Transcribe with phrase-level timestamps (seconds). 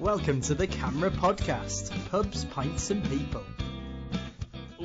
[0.00, 3.44] Welcome to the CAMRA Podcast Pubs, Pints, and People.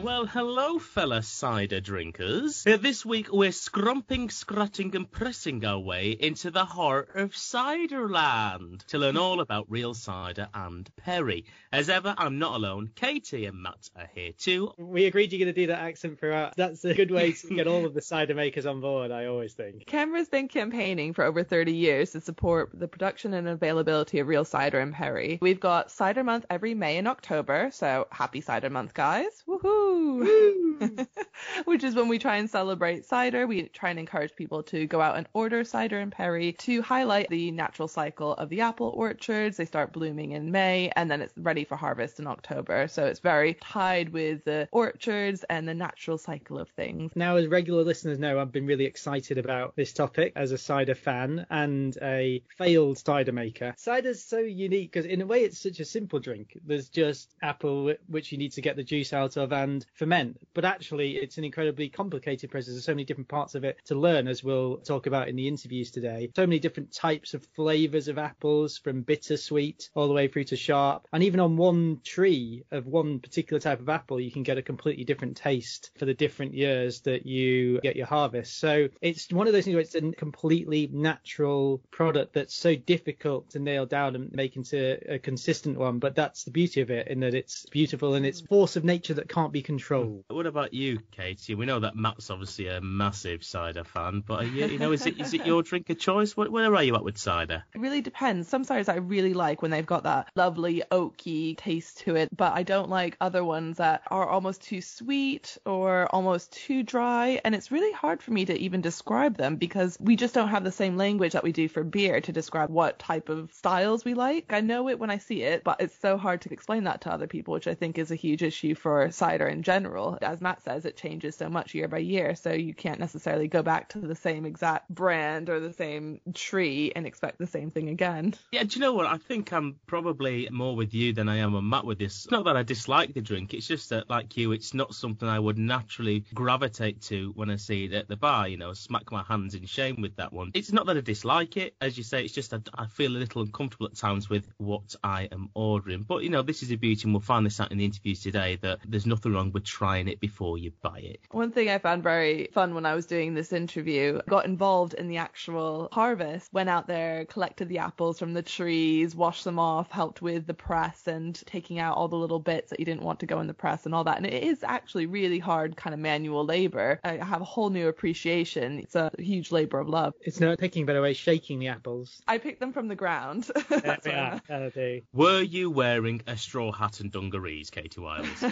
[0.05, 2.63] Well, hello, fella cider drinkers.
[2.67, 8.85] Uh, this week we're scrumping, scratching, and pressing our way into the heart of Ciderland
[8.85, 11.45] to learn all about real cider and perry.
[11.71, 12.91] As ever, I'm not alone.
[12.93, 14.73] Katie and Matt are here too.
[14.77, 16.55] We agreed you're going to do that accent throughout.
[16.55, 19.53] That's a good way to get all of the cider makers on board, I always
[19.53, 19.87] think.
[19.87, 24.45] CAMRA's been campaigning for over 30 years to support the production and availability of real
[24.45, 25.39] cider in Perry.
[25.41, 29.43] We've got Cider Month every May and October, so happy Cider Month, guys.
[29.47, 29.94] Woohoo!
[31.65, 33.47] Which is when we try and celebrate cider.
[33.47, 37.29] We try and encourage people to go out and order cider in Perry to highlight
[37.29, 39.57] the natural cycle of the apple orchards.
[39.57, 42.87] They start blooming in May and then it's ready for harvest in October.
[42.87, 47.11] So it's very tied with the orchards and the natural cycle of things.
[47.15, 50.95] Now, as regular listeners know, I've been really excited about this topic as a cider
[50.95, 53.73] fan and a failed cider maker.
[53.77, 56.57] Cider's so unique because, in a way, it's such a simple drink.
[56.65, 60.39] There's just apple, which you need to get the juice out of, and ferment.
[60.53, 62.73] But actually, it's an incredibly complicated process.
[62.73, 65.47] There's so many different parts of it to learn, as we'll talk about in the
[65.47, 66.31] interviews today.
[66.35, 70.55] So many different types of flavors of apples, from bittersweet all the way through to
[70.55, 71.07] sharp.
[71.13, 74.61] And even on one tree of one particular type of apple, you can get a
[74.61, 78.59] completely different taste for the different years that you get your harvest.
[78.59, 83.49] So it's one of those things where it's a completely natural product that's so difficult
[83.51, 85.99] to nail down and make into a consistent one.
[85.99, 89.15] But that's the beauty of it, in that it's beautiful and it's force of nature
[89.15, 90.23] that can't be controlled.
[90.35, 91.55] What about you, Katie?
[91.55, 95.05] We know that Matt's obviously a massive cider fan, but are you, you know, is
[95.05, 96.37] it is it your drink of choice?
[96.37, 97.63] Where, where are you at with cider?
[97.73, 98.47] It really depends.
[98.47, 102.53] Some ciders I really like when they've got that lovely oaky taste to it, but
[102.53, 107.41] I don't like other ones that are almost too sweet or almost too dry.
[107.43, 110.63] And it's really hard for me to even describe them because we just don't have
[110.63, 114.13] the same language that we do for beer to describe what type of styles we
[114.13, 114.53] like.
[114.53, 117.11] I know it when I see it, but it's so hard to explain that to
[117.11, 120.17] other people, which I think is a huge issue for cider in general.
[120.21, 123.63] As Matt says, it changes so much year by year, so you can't necessarily go
[123.63, 127.89] back to the same exact brand or the same tree and expect the same thing
[127.89, 128.35] again.
[128.51, 129.07] Yeah, do you know what?
[129.07, 132.29] I think I'm probably more with you than I am on Matt with this.
[132.29, 135.39] Not that I dislike the drink, it's just that, like you, it's not something I
[135.39, 138.47] would naturally gravitate to when I see it at the bar.
[138.47, 140.51] You know, smack my hands in shame with that one.
[140.53, 143.17] It's not that I dislike it, as you say, it's just I, I feel a
[143.17, 146.03] little uncomfortable at times with what I am ordering.
[146.03, 148.21] But, you know, this is a beauty, and we'll find this out in the interviews
[148.21, 151.19] today that there's nothing wrong with trying it before you buy it.
[151.31, 155.07] One thing I found very fun when I was doing this interview, got involved in
[155.07, 159.91] the actual harvest, went out there, collected the apples from the trees, washed them off,
[159.91, 163.19] helped with the press and taking out all the little bits that you didn't want
[163.19, 164.17] to go in the press and all that.
[164.17, 166.99] And it is actually really hard kind of manual labor.
[167.03, 168.79] I have a whole new appreciation.
[168.79, 170.13] It's a huge labor of love.
[170.21, 172.21] It's not picking, but away shaking the apples.
[172.27, 173.49] I picked them from the ground.
[173.69, 174.43] That's what I yeah, meant.
[174.47, 175.01] that'll do.
[175.13, 178.43] Were you wearing a straw hat and dungarees, Katie Wiles?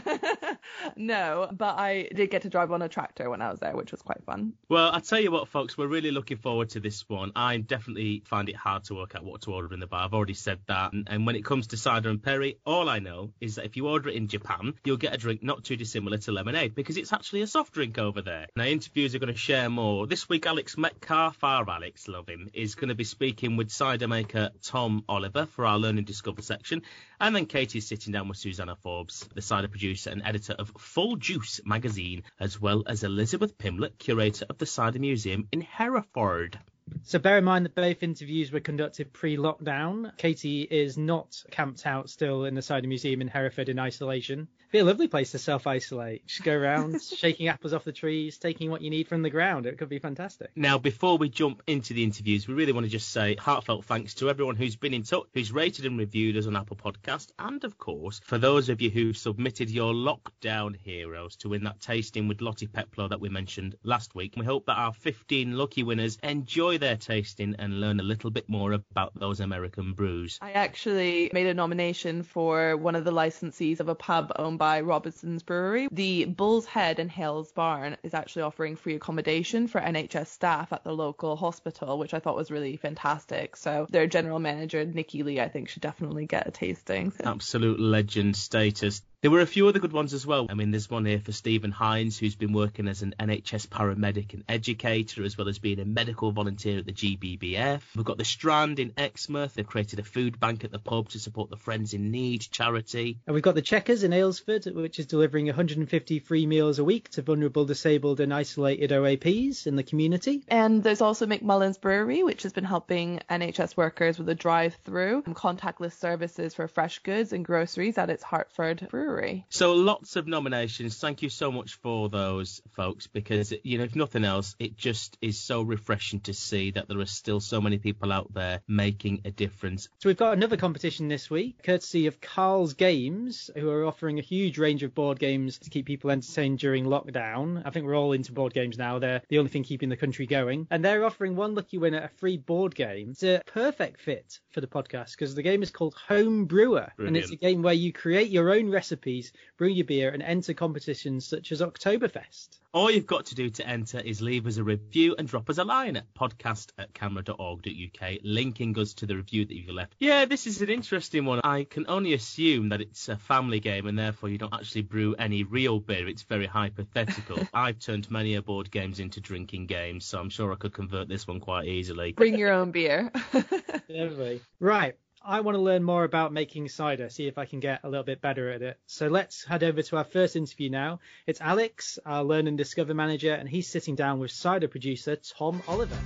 [0.95, 3.91] no, but I did get to drive on a tractor when I was there, which
[3.91, 4.53] was quite fun.
[4.69, 7.31] Well, I tell you what, folks, we're really looking forward to this one.
[7.35, 10.05] I definitely find it hard to work out what to order in the bar.
[10.05, 10.93] I've already said that.
[10.93, 13.77] And, and when it comes to cider and perry, all I know is that if
[13.77, 16.97] you order it in Japan, you'll get a drink not too dissimilar to lemonade because
[16.97, 18.47] it's actually a soft drink over there.
[18.55, 20.07] Now, interviews are going to share more.
[20.07, 24.07] This week, Alex Metcalf, our Alex, love him, is going to be speaking with cider
[24.07, 26.81] maker Tom Oliver for our Learn and Discover section.
[27.23, 31.15] And then Katie's sitting down with Susanna Forbes, the cider producer and editor of Full
[31.15, 36.59] Juice magazine, as well as Elizabeth Pimblett, curator of the Cider Museum in Hereford.
[37.03, 40.17] So bear in mind that both interviews were conducted pre-lockdown.
[40.17, 44.49] Katie is not camped out still in the Cider Museum in Hereford in isolation.
[44.73, 46.25] Be a lovely place to self-isolate.
[46.25, 49.67] Just go around shaking apples off the trees, taking what you need from the ground.
[49.67, 50.49] It could be fantastic.
[50.55, 54.15] Now, before we jump into the interviews, we really want to just say heartfelt thanks
[54.15, 57.63] to everyone who's been in touch, who's rated and reviewed us on Apple Podcast, and
[57.63, 62.27] of course, for those of you who've submitted your lockdown heroes to win that tasting
[62.27, 64.33] with Lottie Peplow that we mentioned last week.
[64.35, 68.49] We hope that our 15 lucky winners enjoy their tasting and learn a little bit
[68.49, 70.39] more about those American brews.
[70.41, 74.62] I actually made a nomination for one of the licensees of a pub owned by
[74.81, 75.87] Robinson's Brewery.
[75.91, 80.83] The Bull's Head and Hale Barns is actually offering free accommodation for NHS staff at
[80.83, 83.55] the local hospital, which I thought was really fantastic.
[83.55, 87.11] So their general manager, Nikki Lee, I think should definitely get a tasting.
[87.23, 89.01] Absolute legend status.
[89.23, 90.47] There were a few other good ones as well.
[90.49, 94.33] I mean, there's one here for Stephen Hines, who's been working as an NHS paramedic
[94.33, 97.79] and educator, as well as being a medical volunteer at the GBBF.
[97.95, 99.53] We've got the Strand in Exmouth.
[99.53, 103.17] They've created a food bank at the pub to support the Friends in Need charity.
[103.25, 107.07] And we've got the Checkers in Aylesford, which is delivering 150 free meals a week
[107.11, 110.43] to vulnerable, disabled, and isolated OAPs in the community.
[110.49, 115.93] And there's also McMullen's Brewery, which has been helping NHS workers with a drive-through contactless
[115.93, 119.12] services for fresh goods and groceries at its Hertford brewery.
[119.49, 120.97] So lots of nominations.
[120.97, 125.17] Thank you so much for those, folks, because, you know, if nothing else, it just
[125.21, 129.21] is so refreshing to see that there are still so many people out there making
[129.25, 129.89] a difference.
[129.99, 134.21] So we've got another competition this week, courtesy of Carl's Games, who are offering a
[134.21, 137.61] huge range of board games to keep people entertained during lockdown.
[137.65, 138.99] I think we're all into board games now.
[138.99, 140.67] They're the only thing keeping the country going.
[140.69, 143.11] And they're offering one lucky winner a free board game.
[143.11, 146.91] It's a perfect fit for the podcast because the game is called Home Brewer.
[146.95, 147.17] Brilliant.
[147.17, 148.69] And it's a game where you create your own
[149.03, 152.59] recipes, brew your beer, and enter competitions such as Oktoberfest.
[152.73, 155.59] All you've got to do to enter is leave us a review and drop us
[155.59, 159.93] a line at podcast at camra.org.uk, linking us to the review that you've left.
[159.99, 161.41] Yeah, this is an interesting one.
[161.43, 165.13] I can only assume that it's a family game and therefore you don't actually brew
[165.19, 166.07] any real beer.
[166.07, 167.47] It's very hypothetical.
[167.53, 171.07] I've turned many a board games into drinking games, so I'm sure I could convert
[171.07, 172.13] this one quite easily.
[172.13, 173.11] Bring your own beer.
[173.33, 174.41] Definitely.
[174.59, 174.95] Right.
[175.25, 178.03] I want to learn more about making cider, see if I can get a little
[178.03, 178.77] bit better at it.
[178.87, 180.99] So let's head over to our first interview now.
[181.25, 185.63] It's Alex, our Learn and Discover manager, and he's sitting down with cider producer Tom
[185.65, 185.97] Oliver.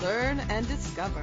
[0.00, 1.22] Learn and discover.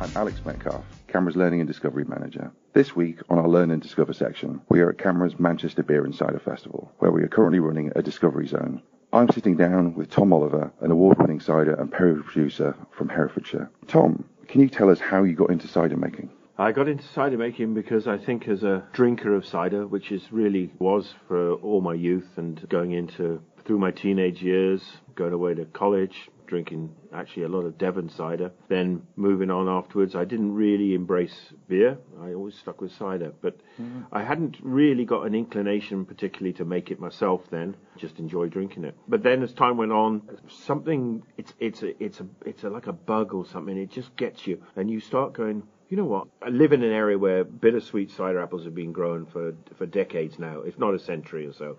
[0.00, 2.50] I'm Alex Metcalf, CAMRA's Learning and Discovery Manager.
[2.72, 6.12] This week on our Learn and Discover section, we are at CAMRA's Manchester Beer and
[6.12, 8.82] Cider Festival, where we are currently running a discovery zone.
[9.14, 13.70] I'm sitting down with Tom Oliver, an award-winning cider and perry producer from Herefordshire.
[13.86, 16.30] Tom, can you tell us how you got into cider making?
[16.56, 20.32] I got into cider making because I think as a drinker of cider, which is
[20.32, 24.82] really was for all my youth and going into through my teenage years,
[25.14, 28.52] going away to college, drinking actually a lot of Devon cider.
[28.68, 31.34] Then moving on afterwards, I didn't really embrace
[31.66, 31.96] beer.
[32.20, 34.02] I always stuck with cider, but mm-hmm.
[34.12, 37.74] I hadn't really got an inclination particularly to make it myself then.
[37.96, 38.94] Just enjoy drinking it.
[39.08, 40.20] But then as time went on,
[40.66, 43.78] something it's it's a it's a it's a, like a bug or something.
[43.78, 45.62] It just gets you, and you start going.
[45.88, 46.28] You know what?
[46.42, 50.38] I live in an area where bittersweet cider apples have been grown for for decades
[50.38, 51.78] now, if not a century or so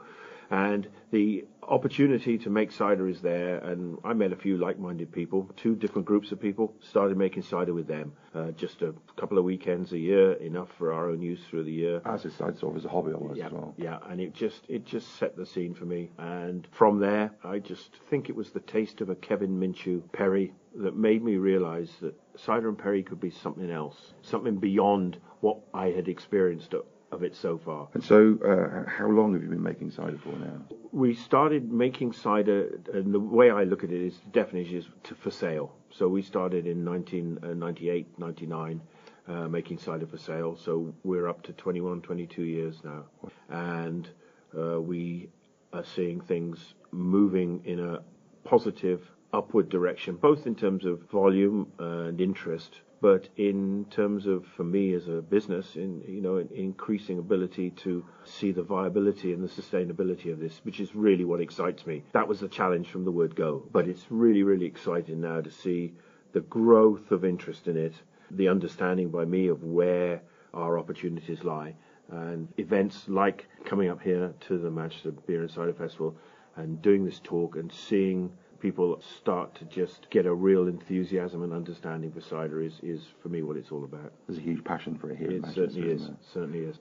[0.51, 3.57] and the opportunity to make cider is there.
[3.60, 6.74] And I met a few like-minded people, two different groups of people.
[6.81, 8.13] Started making cider with them.
[8.36, 11.72] Uh, just a couple of weekends a year, enough for our own use through the
[11.72, 12.01] year.
[12.06, 13.74] As a side sort of as a hobby almost Yeah, as well.
[13.78, 16.10] yeah, and it just it just set the scene for me.
[16.18, 20.53] And from there, I just think it was the taste of a Kevin Minchew Perry
[20.75, 25.60] that made me realise that cider and Perry could be something else, something beyond what
[25.74, 27.88] I had experienced of- of it so far.
[27.93, 30.62] And so, uh, how long have you been making cider for now?
[30.93, 34.86] we started making cider, and the way I look at it is the definition is
[35.05, 35.75] to, for sale.
[35.89, 38.82] So we started in 1998, 99,
[39.27, 40.55] uh, making cider for sale.
[40.55, 43.05] So we're up to 21, 22 years now,
[43.50, 44.08] and
[44.55, 45.29] uh, we
[45.74, 48.03] are seeing things moving in a
[48.43, 49.01] positive
[49.34, 54.94] upward direction, both in terms of volume and interest, but in terms of, for me
[54.94, 60.32] as a business, in you know, increasing ability to see the viability and the sustainability
[60.32, 62.04] of this, which is really what excites me.
[62.13, 65.52] That was the challenge from the word go, but it's really, really exciting now to
[65.52, 65.94] see
[66.32, 67.94] the growth of interest in it,
[68.32, 70.22] the understanding by me of where
[70.54, 71.75] our opportunities lie,
[72.10, 76.16] and events like coming up here to the Manchester Beer and Cider Festival
[76.56, 78.32] and doing this talk and seeing
[78.63, 83.27] people start to just get a real enthusiasm and understanding for cider is, is for
[83.27, 84.13] me what it's all about.
[84.25, 86.03] There's a huge passion for it here in It certainly is.
[86.03, 86.79] isn't Certainly is.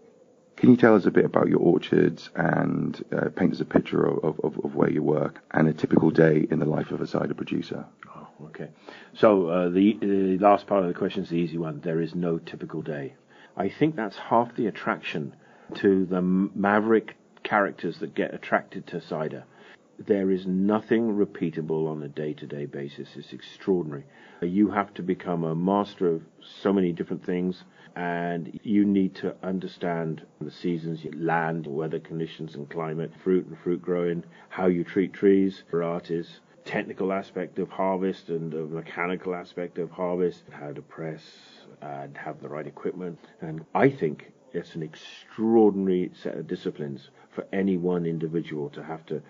[0.56, 4.06] Can you tell us a bit about your orchards and uh, paint us a picture
[4.06, 7.06] of, of, of, where you work and a typical day in the life of a
[7.06, 7.84] cider producer?
[8.14, 8.68] Oh, okay.
[9.14, 11.80] So uh, the, the last part of the question is the easy one.
[11.80, 13.14] There is no typical day.
[13.56, 15.34] I think that's half the attraction
[15.76, 19.44] to the maverick characters that get attracted to cider.
[20.06, 23.14] There is nothing repeatable on a day to day basis.
[23.14, 24.04] It's extraordinary.
[24.40, 27.62] You have to become a master of so many different things,
[27.94, 33.80] and you need to understand the seasons, land, weather conditions, and climate, fruit and fruit
[33.80, 39.90] growing, how you treat trees, varieties, technical aspect of harvest and the mechanical aspect of
[39.90, 41.22] harvest, how to press
[41.80, 43.18] and have the right equipment.
[43.40, 49.06] And I think it's an extraordinary set of disciplines for any one individual to have
[49.06, 49.22] to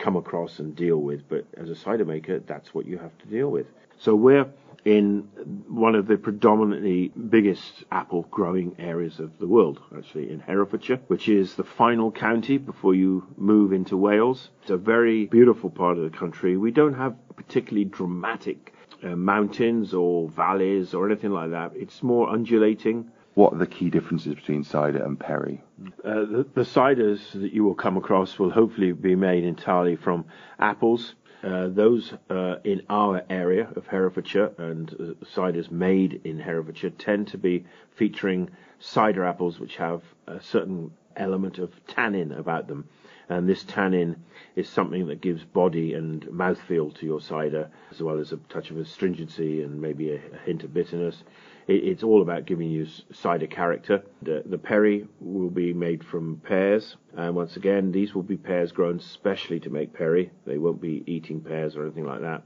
[0.00, 1.28] come across and deal with.
[1.28, 3.66] But as a cider maker, that's what you have to deal with.
[3.98, 4.46] So we're
[4.84, 5.28] in
[5.68, 11.28] one of the predominantly biggest apple growing areas of the world, actually in Herefordshire, which
[11.28, 14.50] is the final county before you move into Wales.
[14.62, 16.56] It's a very beautiful part of the country.
[16.56, 21.72] We don't have particularly dramatic uh, mountains or valleys or anything like that.
[21.74, 23.10] It's more undulating.
[23.34, 25.62] What are the key differences between cider and perry?
[26.04, 30.24] Uh, the, the ciders that you will come across will hopefully be made entirely from
[30.58, 36.90] apples uh, those uh, in our area of Herefordshire and uh, ciders made in Herefordshire
[36.90, 42.88] tend to be featuring cider apples which have a certain element of tannin about them.
[43.30, 44.22] And this tannin
[44.56, 48.70] is something that gives body and mouthfeel to your cider, as well as a touch
[48.70, 51.22] of astringency and maybe a, a hint of bitterness
[51.70, 54.02] it, it's all about giving you cider character.
[54.22, 58.72] The, the perry will be made from pears, and once again, these will be pears
[58.72, 60.30] grown specially to make perry.
[60.46, 62.42] They won't be eating pears or anything like that.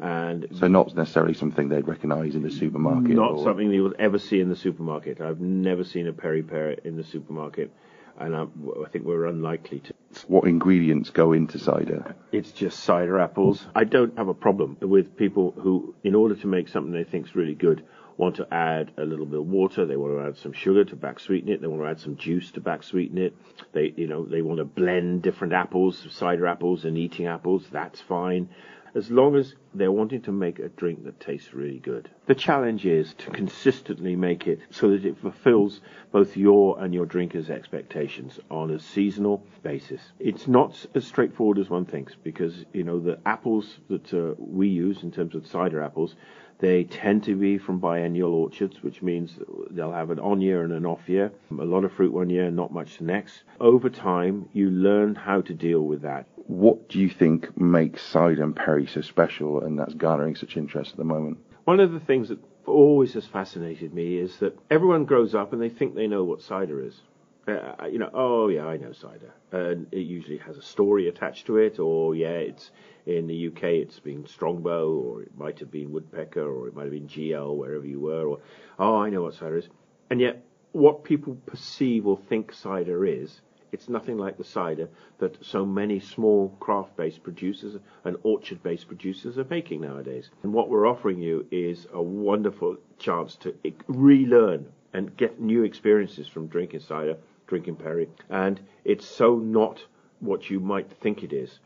[0.00, 3.16] And so, not necessarily something they'd recognise in the supermarket.
[3.16, 3.44] Not or...
[3.44, 5.20] something you will ever see in the supermarket.
[5.20, 7.72] I've never seen a perry pear in the supermarket,
[8.16, 9.94] and I, I think we're unlikely to.
[10.28, 12.14] What ingredients go into cider?
[12.30, 13.66] It's just cider apples.
[13.74, 17.26] I don't have a problem with people who, in order to make something they think
[17.26, 17.84] is really good,
[18.18, 19.86] want to add a little bit of water.
[19.86, 21.62] They want to add some sugar to back sweeten it.
[21.62, 23.34] They want to add some juice to back sweeten it.
[23.72, 27.64] They, you know, they want to blend different apples, cider apples and eating apples.
[27.70, 28.50] That's fine.
[28.94, 32.10] As long as they're wanting to make a drink that tastes really good.
[32.26, 37.06] The challenge is to consistently make it so that it fulfills both your and your
[37.06, 40.00] drinkers' expectations on a seasonal basis.
[40.18, 44.68] It's not as straightforward as one thinks because, you know, the apples that uh, we
[44.68, 46.16] use in terms of cider apples,
[46.58, 49.38] they tend to be from biennial orchards, which means
[49.70, 51.32] they'll have an on year and an off year.
[51.50, 53.42] A lot of fruit one year, not much the next.
[53.60, 56.26] Over time, you learn how to deal with that.
[56.46, 60.92] What do you think makes cider and perry so special and that's garnering such interest
[60.92, 61.38] at the moment?
[61.64, 65.60] One of the things that always has fascinated me is that everyone grows up and
[65.60, 67.00] they think they know what cider is.
[67.48, 71.46] Uh, you know, oh yeah, I know cider, and it usually has a story attached
[71.46, 72.70] to it, or yeah, it's
[73.06, 76.82] in the UK, it's been Strongbow, or it might have been Woodpecker, or it might
[76.82, 78.40] have been GL, wherever you were, or
[78.78, 79.68] oh, I know what cider is,
[80.10, 83.40] and yet what people perceive or think cider is,
[83.72, 89.46] it's nothing like the cider that so many small craft-based producers and orchard-based producers are
[89.48, 90.30] making nowadays.
[90.42, 93.54] And what we're offering you is a wonderful chance to
[93.86, 97.16] relearn and get new experiences from drinking cider
[97.48, 99.84] drinking perry, and it's so not
[100.20, 101.58] what you might think it is.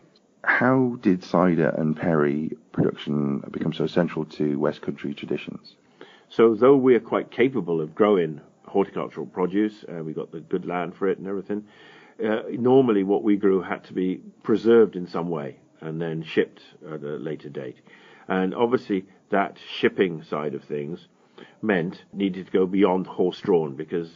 [0.45, 5.77] How did cider and perry production become so central to West Country traditions?
[6.29, 10.97] So, though we're quite capable of growing horticultural produce, uh, we got the good land
[10.97, 11.65] for it and everything.
[12.25, 16.62] Uh, normally, what we grew had to be preserved in some way and then shipped
[16.91, 17.77] at a later date.
[18.29, 21.09] And obviously, that shipping side of things
[21.63, 24.11] meant needed to go beyond horse drawn because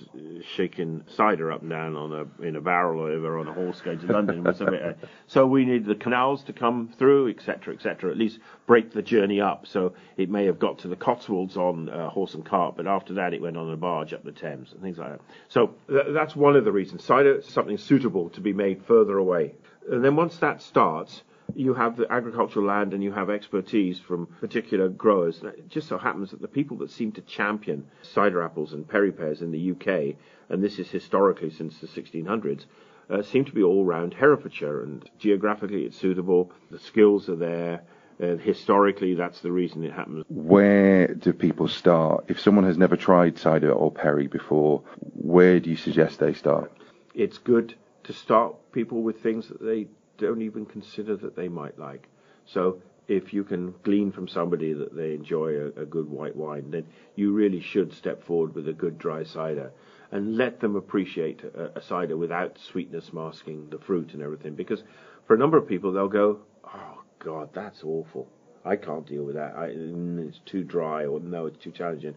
[0.54, 3.80] shaking cider up and down on a in a barrel or whatever on a horse
[3.80, 4.82] going to London was a bit.
[4.82, 4.92] Uh,
[5.26, 8.10] so we needed the canals to come through, etc., etc.
[8.10, 9.66] At least break the journey up.
[9.66, 13.14] So it may have got to the Cotswolds on uh, horse and cart, but after
[13.14, 15.20] that it went on a barge up the Thames and things like that.
[15.48, 17.04] So th- that's one of the reasons.
[17.04, 19.54] Cider is something suitable to be made further away.
[19.90, 21.22] And then once that starts,
[21.54, 25.42] you have the agricultural land and you have expertise from particular growers.
[25.42, 29.12] It just so happens that the people that seem to champion cider apples and perry
[29.12, 30.16] pears in the UK,
[30.48, 32.64] and this is historically since the 1600s,
[33.08, 36.50] uh, seem to be all round Herefordshire, and geographically it's suitable.
[36.70, 37.82] The skills are there.
[38.20, 40.24] Uh, historically, that's the reason it happens.
[40.28, 42.24] Where do people start?
[42.28, 44.82] If someone has never tried cider or perry before,
[45.14, 46.72] where do you suggest they start?
[47.14, 47.74] It's good
[48.04, 49.86] to start people with things that they
[50.18, 52.08] don't even consider that they might like.
[52.46, 56.70] So if you can glean from somebody that they enjoy a, a, good white wine,
[56.70, 59.72] then you really should step forward with a good dry cider.
[60.10, 64.54] and let them appreciate a, a cider without sweetness masking the fruit and everything.
[64.54, 64.82] Because
[65.26, 68.28] for a number of people, they'll go, "Oh God, that's awful.
[68.64, 69.54] I can't deal with that.
[69.56, 72.14] I, mm, it's too dry, or no, it's too challenging."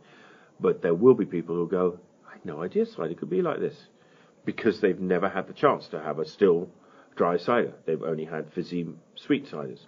[0.60, 3.60] But there will be people who go, "I had no idea cider could be like
[3.60, 3.88] this,"
[4.46, 6.70] because they've never had the chance to have a still
[7.20, 7.74] dry cider.
[7.86, 9.80] They've only had fizzy sweet ciders.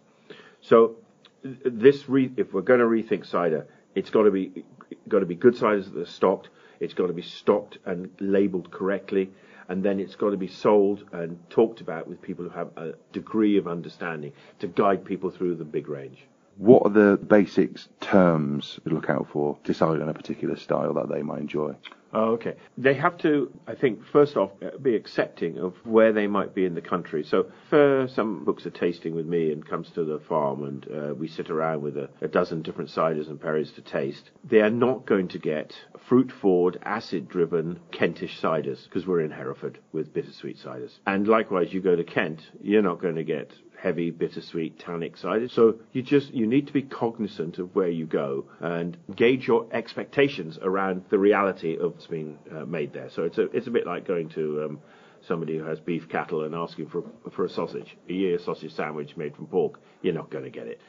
[0.60, 0.98] So
[1.42, 4.66] this, re- if we're going to rethink cider, it's got to be
[5.08, 6.50] got to be good ciders that are stocked.
[6.82, 9.32] It's got to be stocked and labelled correctly,
[9.70, 12.96] and then it's got to be sold and talked about with people who have a
[13.14, 16.28] degree of understanding to guide people through the big range.
[16.62, 21.10] What are the basic terms to look out for deciding on a particular style that
[21.10, 21.74] they might enjoy?
[22.14, 22.54] Oh, okay.
[22.78, 26.66] They have to, I think, first off, uh, be accepting of where they might be
[26.66, 27.24] in the country.
[27.24, 31.16] So, for some books are tasting with me and comes to the farm and uh,
[31.16, 34.70] we sit around with a, a, dozen different ciders and perries to taste, they are
[34.70, 35.74] not going to get
[36.08, 41.00] fruit forward, acid driven Kentish ciders because we're in Hereford with bittersweet ciders.
[41.08, 43.52] And likewise, you go to Kent, you're not going to get
[43.82, 45.50] heavy, bittersweet, tannic side.
[45.50, 49.66] So you just you need to be cognizant of where you go and gauge your
[49.72, 53.10] expectations around the reality of what's being uh, made there.
[53.10, 54.80] So it's a it's a bit like going to um,
[55.28, 59.18] somebody who has beef cattle and asking for for a sausage, a year sausage sandwich
[59.18, 59.80] made from pork.
[60.04, 60.80] You're not going to get it.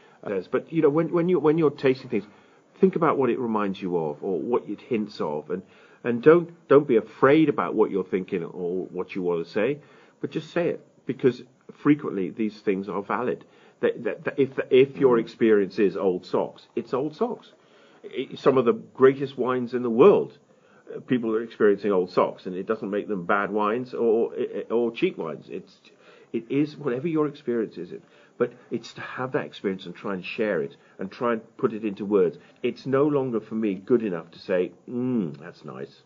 [0.51, 2.25] But you know when when you when you're tasting things,
[2.79, 5.63] think about what it reminds you of or what it hints of, and
[6.05, 9.79] and don't don't be afraid about what you're thinking or what you want to say,
[10.21, 11.43] but just say it because
[11.75, 13.45] frequently these things are valid.
[13.81, 15.21] That, that, that if if your mm.
[15.21, 17.53] experience is old socks, it's old socks.
[18.37, 20.39] Some of the greatest wines in the world,
[20.95, 24.73] uh, people are experiencing old socks, and it doesn't make them bad wines or uh,
[24.73, 25.47] or cheap wines.
[25.49, 25.81] It's
[26.33, 27.93] it is whatever your experience is.
[27.93, 28.03] It,
[28.39, 31.73] But it's to have that experience and try and share it and try and put
[31.73, 32.39] it into words.
[32.63, 36.03] It's no longer for me good enough to say, "Mmm, that's nice."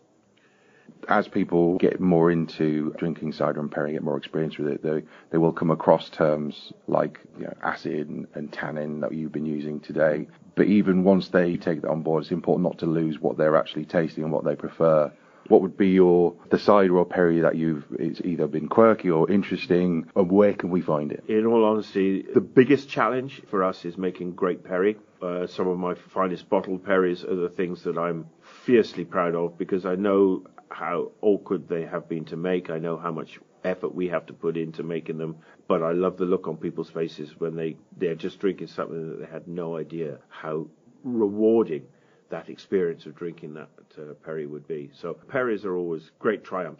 [1.07, 5.03] As people get more into drinking cider and perry, get more experience with it, they,
[5.31, 9.45] they will come across terms like you know, acid and, and, tannin that you've been
[9.45, 10.27] using today.
[10.55, 13.55] But even once they take that on board, it's important not to lose what they're
[13.55, 15.11] actually tasting and what they prefer.
[15.47, 19.31] What would be your the cider or perry that you've it's either been quirky or
[19.31, 21.23] interesting, and where can we find it?
[21.29, 24.97] In all honesty, the biggest challenge for us is making great perry.
[25.21, 28.27] Uh, some of my finest bottled perries are the things that I'm
[28.65, 32.69] fiercely proud of because I know how awkward they have been to make.
[32.69, 36.17] I know how much effort we have to put into making them, but I love
[36.17, 39.77] the look on people's faces when they they're just drinking something that they had no
[39.77, 40.67] idea how
[41.03, 41.85] rewarding
[42.29, 44.91] that experience of drinking that uh, perry would be.
[44.93, 46.79] So Perrys are always great triumph.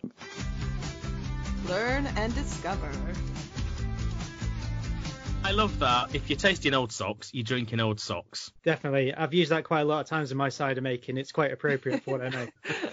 [1.67, 2.91] Learn and discover.
[5.43, 6.13] I love that.
[6.13, 8.51] If you're tasting old socks, you're drinking old socks.
[8.65, 9.13] Definitely.
[9.13, 11.17] I've used that quite a lot of times in my cider making.
[11.17, 12.47] It's quite appropriate for what I know.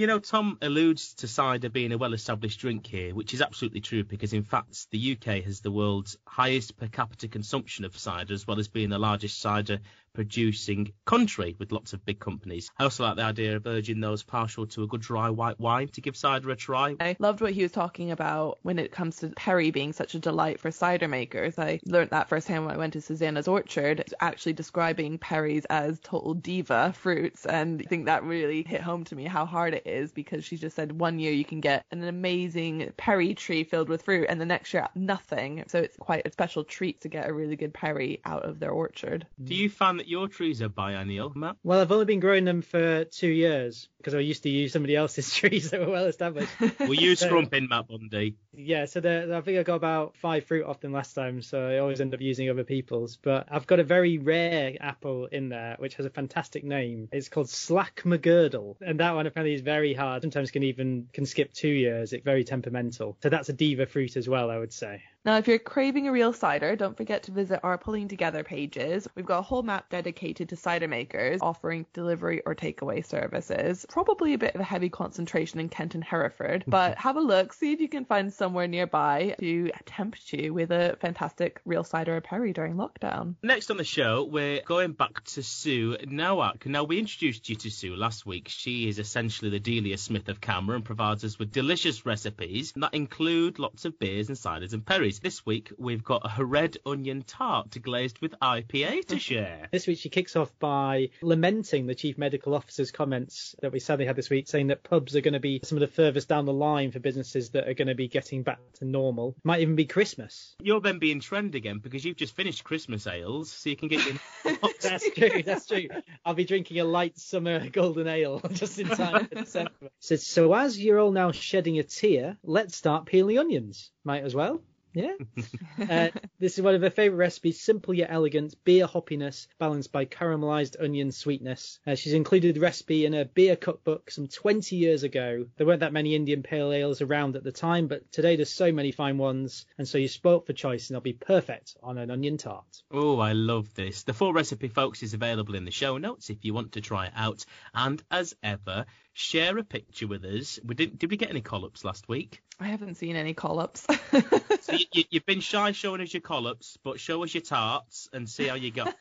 [0.00, 3.82] You know, Tom alludes to cider being a well established drink here, which is absolutely
[3.82, 8.32] true because, in fact, the UK has the world's highest per capita consumption of cider,
[8.32, 9.78] as well as being the largest cider
[10.12, 12.70] producing country with lots of big companies.
[12.78, 15.88] I also like the idea of urging those partial to a good dry white wine
[15.88, 16.96] to give cider a try.
[17.00, 20.18] I loved what he was talking about when it comes to perry being such a
[20.18, 21.58] delight for cider makers.
[21.58, 26.34] I learned that firsthand when I went to Susanna's orchard, actually describing perries as total
[26.34, 27.46] diva fruits.
[27.46, 30.56] And I think that really hit home to me how hard it is because she
[30.56, 34.40] just said one year you can get an amazing perry tree filled with fruit and
[34.40, 35.64] the next year nothing.
[35.68, 38.70] So it's quite a special treat to get a really good perry out of their
[38.70, 39.26] orchard.
[39.42, 41.56] Do you find that your trees are biennial, Matt?
[41.62, 44.96] Well, I've only been growing them for two years because I used to use somebody
[44.96, 46.48] else's trees that were well established.
[46.80, 48.36] Were you scrumping, Matt Bundy?
[48.54, 51.78] Yeah, so I think I got about five fruit off them last time, so I
[51.80, 53.18] always end up using other people's.
[53.18, 57.10] But I've got a very rare apple in there, which has a fantastic name.
[57.12, 60.22] It's called Slack-ma-Girdle, and that one apparently is very hard.
[60.22, 62.14] Sometimes can even can skip two years.
[62.14, 63.18] It's very temperamental.
[63.22, 65.02] So that's a diva fruit as well, I would say.
[65.22, 69.06] Now, if you're craving a real cider, don't forget to visit our Pulling Together pages.
[69.14, 73.84] We've got a whole map dedicated to cider makers offering delivery or takeaway services.
[73.90, 76.70] Probably a bit of a heavy concentration in Kent and Hereford, mm-hmm.
[76.70, 80.70] but have a look, see if you can find somewhere nearby to tempt you with
[80.70, 83.34] a fantastic real cider or perry during lockdown.
[83.42, 86.64] Next on the show, we're going back to Sue Nowak.
[86.64, 88.48] Now, we introduced you to Sue last week.
[88.48, 92.94] She is essentially the Delia Smith of CAMRA and provides us with delicious recipes that
[92.94, 95.09] include lots of beers and ciders and perries.
[95.18, 99.68] This week we've got a red onion tart glazed with IPA to share.
[99.72, 104.06] This week she kicks off by lamenting the chief medical officer's comments that we sadly
[104.06, 106.44] had this week, saying that pubs are going to be some of the furthest down
[106.44, 109.34] the line for businesses that are going to be getting back to normal.
[109.42, 110.54] Might even be Christmas.
[110.60, 114.04] You're then being trend again because you've just finished Christmas ales, so you can get
[114.04, 114.14] your.
[114.80, 115.42] that's true.
[115.42, 115.88] That's true.
[116.24, 119.70] I'll be drinking a light summer golden ale just in time for December.
[119.98, 123.90] So, so as you're all now shedding a tear, let's start peeling onions.
[124.04, 124.60] Might as well.
[124.92, 125.14] Yeah.
[125.88, 130.04] uh, this is one of her favourite recipes, simple yet elegant, beer hoppiness balanced by
[130.04, 131.78] caramelised onion sweetness.
[131.86, 135.46] Uh, she's included the recipe in her beer cookbook some 20 years ago.
[135.56, 138.72] There weren't that many Indian pale ales around at the time, but today there's so
[138.72, 142.10] many fine ones, and so you're spoilt for choice, and they'll be perfect on an
[142.10, 142.82] onion tart.
[142.90, 144.02] Oh, I love this.
[144.02, 147.06] The full recipe, folks, is available in the show notes if you want to try
[147.06, 147.44] it out.
[147.74, 150.58] And as ever, share a picture with us.
[150.64, 152.42] We did, did we get any call-ups last week?
[152.58, 153.86] I haven't seen any call-ups.
[154.60, 158.28] so you, have been shy showing us your call-ups, but show us your tarts and
[158.28, 158.86] see how you go.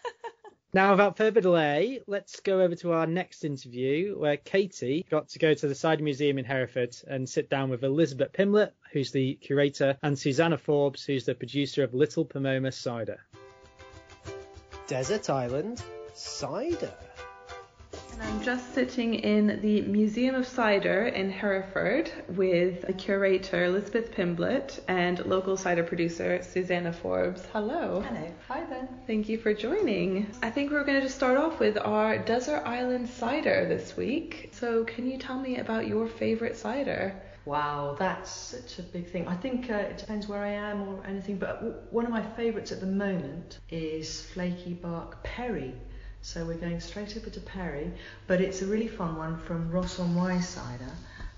[0.71, 5.39] Now, without further delay, let's go over to our next interview where Katie got to
[5.39, 9.33] go to the Cider Museum in Hereford and sit down with Elizabeth Pimblett, who's the
[9.33, 13.19] curator, and Susanna Forbes, who's the producer of Little Pomona Cider.
[14.85, 15.81] Desert Island
[16.13, 16.93] Cider.
[18.21, 24.79] I'm just sitting in the Museum of Cider in Hereford with the curator Elizabeth Pimblett
[24.87, 27.45] and local cider producer Susanna Forbes.
[27.53, 28.01] Hello.
[28.01, 28.31] Hello.
[28.47, 28.87] Hi there.
[29.07, 30.27] Thank you for joining.
[30.41, 34.49] I think we're going to just start off with our Desert Island cider this week.
[34.53, 37.15] So, can you tell me about your favorite cider?
[37.45, 39.27] Wow, that's such a big thing.
[39.27, 42.21] I think uh, it depends where I am or anything, but w- one of my
[42.21, 45.73] favourites at the moment is Flaky Bark Perry
[46.21, 47.91] so we're going straight over to Perry,
[48.27, 50.91] but it's a really fun one from Ross on Wye cider.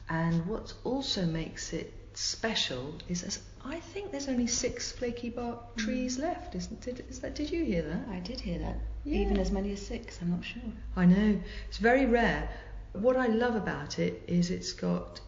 [0.10, 5.76] And what also makes it special is as I think there's only six flaky bark
[5.76, 5.78] mm.
[5.78, 6.24] trees mm.
[6.24, 7.06] left, isn't it?
[7.10, 7.36] Is that?
[7.36, 8.08] Did you hear that?
[8.10, 8.78] I did hear that.
[9.04, 9.20] Yeah.
[9.20, 10.62] Even as many as six, I'm not sure.
[10.96, 11.40] I know.
[11.68, 12.50] It's very rare.
[12.94, 15.22] What I love about it is it's got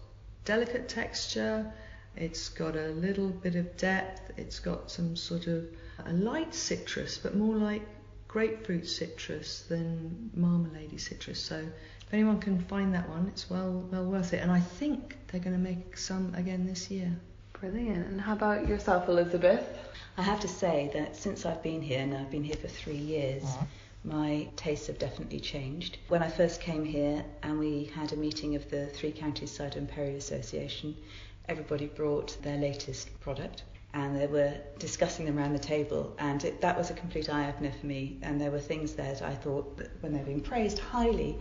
[0.45, 1.71] delicate texture.
[2.15, 4.31] It's got a little bit of depth.
[4.37, 5.65] It's got some sort of
[6.05, 7.83] a light citrus, but more like
[8.33, 11.39] grapefruit citrus than marmalade citrus.
[11.39, 14.41] So if anyone can find that one, it's well well worth it.
[14.41, 17.11] And I think they're going to make some again this year.
[17.59, 18.07] Brilliant.
[18.07, 19.63] And how about yourself, Elizabeth?
[20.17, 23.03] I have to say that since I've been here, and I've been here for three
[23.15, 23.65] years, uh-huh.
[24.03, 25.99] my tastes have definitely changed.
[26.07, 29.77] When I first came here and we had a meeting of the Three Counties Cider
[29.77, 30.97] and Perry Association,
[31.47, 33.61] everybody brought their latest product
[33.93, 37.47] and they were discussing them around the table, and it, that was a complete eye
[37.47, 38.17] opener for me.
[38.23, 41.37] And there were things there that I thought that when they were being praised highly,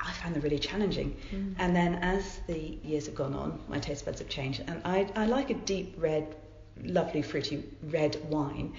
[0.00, 1.16] I found them really challenging.
[1.32, 1.54] Mm.
[1.58, 5.08] And then as the years have gone on, my taste buds have changed, and I,
[5.16, 6.36] I like a deep red,
[6.82, 8.74] lovely fruity red wine.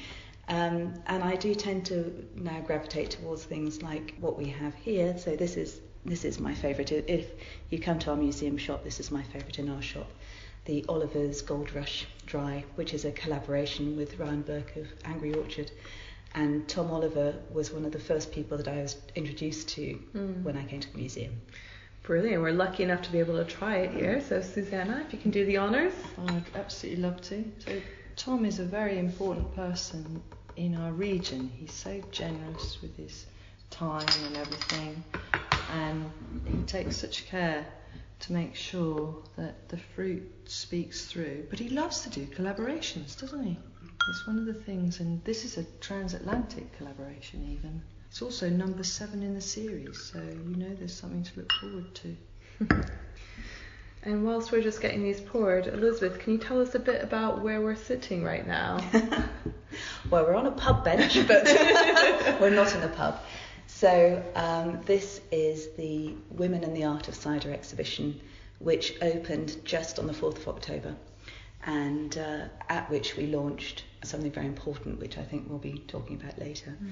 [0.47, 5.17] Um, and I do tend to now gravitate towards things like what we have here.
[5.17, 6.91] So this is this is my favourite.
[6.91, 7.31] If
[7.71, 10.05] you come to our museum shop, this is my favourite in our shop
[10.65, 15.71] the Oliver's Gold Rush Dry, which is a collaboration with Ryan Burk of Angry Orchard.
[16.33, 20.43] And Tom Oliver was one of the first people that I was introduced to mm.
[20.43, 21.39] when I came to the museum.
[22.03, 22.41] Brilliant.
[22.41, 24.21] We're lucky enough to be able to try it here.
[24.21, 25.93] So, Susanna, if you can do the honours.
[26.27, 27.45] I'd absolutely love to.
[27.59, 27.81] So,
[28.15, 30.21] Tom is a very important person
[30.55, 31.51] in our region.
[31.57, 33.25] He's so generous with his
[33.69, 35.03] time and everything,
[35.71, 36.09] and
[36.45, 37.65] he takes such care
[38.25, 41.45] to make sure that the fruit speaks through.
[41.49, 43.57] But he loves to do collaborations, doesn't he?
[44.09, 47.81] It's one of the things, and this is a transatlantic collaboration, even.
[48.09, 51.95] It's also number seven in the series, so you know there's something to look forward
[51.95, 52.17] to.
[54.03, 57.41] and whilst we're just getting these poured, Elizabeth, can you tell us a bit about
[57.41, 58.79] where we're sitting right now?
[60.09, 61.43] well, we're on a pub bench, but
[62.39, 63.19] we're not in a pub.
[63.85, 68.19] So um, this is the Women and the Art of Cider exhibition,
[68.57, 70.95] which opened just on the 4th of October,
[71.67, 76.15] and uh, at which we launched something very important, which I think we'll be talking
[76.19, 76.71] about later.
[76.71, 76.89] Mm-hmm.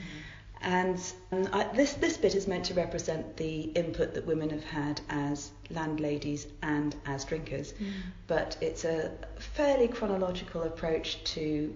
[0.62, 4.63] And um, I, this this bit is meant to represent the input that women have
[4.63, 7.91] had as landladies and as drinkers, mm.
[8.27, 11.73] but it's a fairly chronological approach to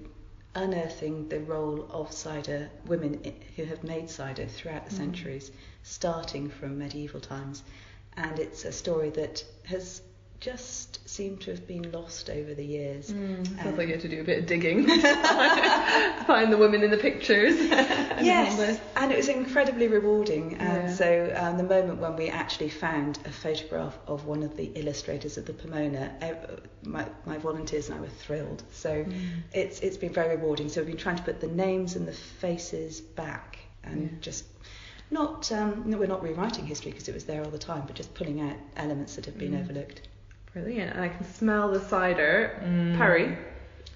[0.58, 3.22] unearthing the role of cider women
[3.56, 4.98] who have made cider throughout the mm.
[4.98, 5.52] centuries,
[5.84, 7.64] starting from medieval times.
[8.18, 10.02] And it's a story that has
[10.40, 13.12] just seem to have been lost over the years.
[13.12, 14.98] Mm, Um, sounds like you had to do a bit of digging to
[16.28, 17.56] find the women in the pictures.
[17.60, 20.54] and yes, and it was incredibly rewarding.
[20.56, 20.94] And Yeah.
[20.94, 25.38] so um, the moment when we actually found a photograph of one of the illustrators
[25.38, 28.64] of the Pomona, ev- my, my volunteers and I were thrilled.
[28.72, 29.06] So
[29.54, 30.70] it's it's been very rewarding.
[30.70, 34.18] So we've been trying to put the names and the faces back and Yeah.
[34.22, 34.46] just
[35.10, 37.96] not um, no, we're not rewriting history because it was there all the time, but
[37.96, 39.62] just pulling out elements that have been Mm.
[39.62, 40.02] overlooked.
[40.64, 40.96] Brilliant.
[40.96, 42.60] And I can smell the cider.
[42.64, 42.98] Mm.
[42.98, 43.38] Perry.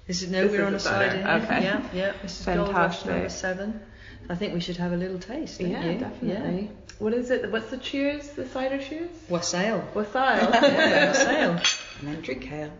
[0.08, 1.43] This is no, This we're is on a side cider.
[1.45, 1.63] Okay.
[1.63, 2.13] Yeah, yeah.
[2.21, 3.82] This is Gold number seven.
[4.30, 6.00] I think we should have a little taste, don't Yeah, you?
[6.00, 6.71] definitely.
[7.00, 7.52] What is it?
[7.52, 8.30] What's the cheers?
[8.32, 9.10] The cider cheers?
[9.30, 9.84] Wassail.
[9.95, 10.50] Wassail.
[10.54, 11.52] Yeah, wassail.
[12.00, 12.71] And then drink ale.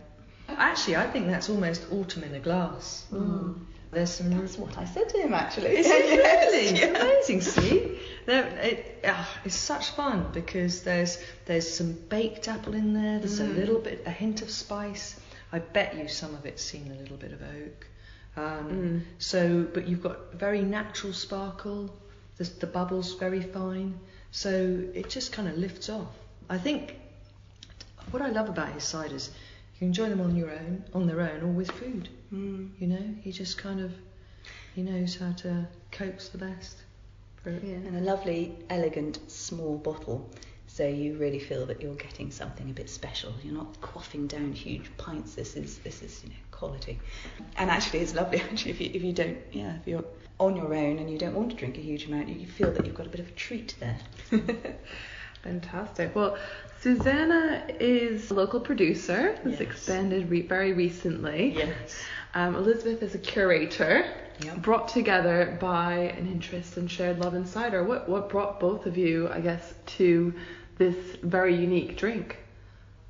[0.48, 3.06] Actually, I think that's almost autumn in a glass.
[3.12, 3.58] Mm.
[3.92, 4.30] There's some.
[4.30, 5.76] That's what I said to him actually.
[5.76, 6.16] Is it
[6.52, 6.78] really?
[6.78, 7.00] Yes.
[7.00, 7.98] Amazing, see?
[8.24, 13.40] There, it, ah, it's such fun because there's there's some baked apple in there, there's
[13.40, 15.20] a little bit, a hint of spice.
[15.52, 17.86] I bet you some of it's seen a little bit of oak.
[18.36, 21.94] Um, So, but you've got very natural sparkle,
[22.38, 24.00] the, the bubbles very fine,
[24.30, 26.08] so it just kind of lifts off.
[26.48, 26.96] I think
[28.10, 29.28] what I love about his ciders,
[29.74, 32.08] you can enjoy them on your own, on their own, or with food.
[32.32, 32.70] Mm.
[32.78, 33.92] You know, he just kind of
[34.74, 36.76] he knows how to coax the best.
[37.44, 37.86] Brilliant.
[37.86, 40.30] And a lovely, elegant, small bottle.
[40.68, 43.34] So you really feel that you're getting something a bit special.
[43.42, 45.34] You're not quaffing down huge pints.
[45.34, 46.98] This is this is you know quality.
[47.58, 48.40] And actually, it's lovely.
[48.50, 50.04] Actually, if you if you don't yeah if you're
[50.38, 52.86] on your own and you don't want to drink a huge amount, you feel that
[52.86, 53.98] you've got a bit of a treat there.
[55.42, 56.14] Fantastic.
[56.14, 56.38] Well,
[56.80, 59.60] Susanna is a local producer who's Yes.
[59.60, 61.52] expanded re- very recently.
[61.56, 61.96] Yes.
[62.34, 64.10] Um, Elizabeth is a curator,
[64.42, 64.62] Yep.
[64.62, 67.84] brought together by an interest in shared love and cider.
[67.84, 70.32] What what brought both of you, I guess, to
[70.78, 72.38] this very unique drink?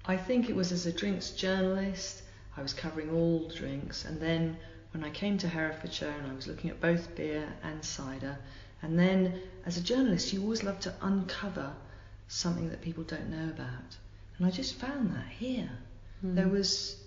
[0.04, 2.22] I think it was as a drinks journalist.
[2.56, 4.56] I was covering all drinks, and then
[4.92, 8.36] when I came to Herefordshire and I was looking at both beer and cider,
[8.82, 11.72] and then as a journalist, you always love to uncover
[12.28, 13.96] something that people don't know about,
[14.36, 15.70] and I just found that here.
[16.24, 17.01] There was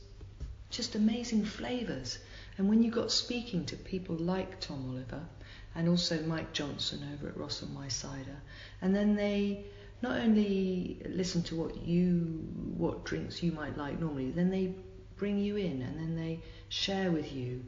[0.75, 2.19] just amazing flavours,
[2.57, 5.25] and when you got speaking to people like Tom Oliver
[5.73, 8.41] and also Mike Johnson over at Ross on Wye Cider,
[8.81, 9.65] and then they
[10.01, 12.45] not only listen to what you
[12.77, 14.73] what drinks you might like normally, then they
[15.15, 17.63] bring you in and then they share with you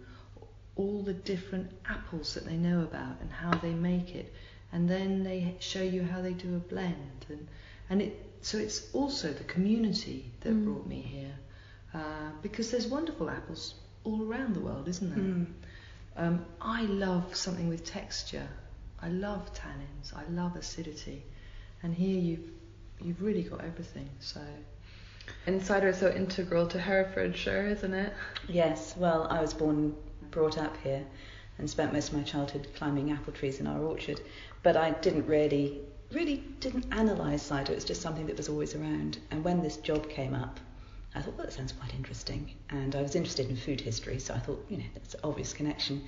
[0.76, 4.34] all the different apples that they know about and how they make it,
[4.74, 7.26] and then they show you how they do a blend.
[7.30, 7.48] And
[7.90, 10.66] and it so it's also the community that mm.
[10.66, 11.36] brought me here
[11.98, 16.24] uh, because there's wonderful apples all around the world, isn't there?
[16.24, 18.48] Um, I love something with texture.
[19.02, 20.08] I love tannins.
[20.16, 21.24] I love acidity,
[21.84, 22.50] and here you've
[23.06, 24.10] you've really got everything.
[24.20, 24.42] So
[25.46, 28.14] And cider is so integral to Herefordshire, isn't it?
[28.48, 29.96] Yes, well, I was born,
[30.32, 31.04] brought up here,
[31.58, 34.20] and spent most of my childhood climbing apple trees in our orchard.
[34.64, 35.82] But I didn't really,
[36.12, 37.72] really didn't analyse cider.
[37.74, 39.20] It was just something that was always around.
[39.32, 40.60] And when this job came up,
[41.16, 42.54] I thought, well, that sounds quite interesting.
[42.70, 45.54] And I was interested in food history, so I thought, you know, that's an obvious
[45.54, 46.04] connection.